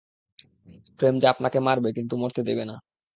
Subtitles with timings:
[0.99, 2.75] প্রেম যা আপনাকে মারবে কিন্তু মরতে দিবে না।